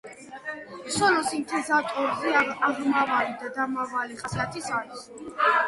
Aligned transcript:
სოლო 0.95 1.19
სინთეზატორზე 1.27 2.33
აღმავალი 2.39 3.37
და 3.45 3.53
დამავალი 3.61 4.21
ხასიათის 4.25 4.75
არის. 4.83 5.09